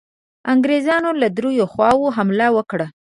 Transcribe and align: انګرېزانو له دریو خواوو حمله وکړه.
انګرېزانو 0.53 1.11
له 1.21 1.27
دریو 1.37 1.65
خواوو 1.73 2.13
حمله 2.15 2.47
وکړه. 2.57 2.87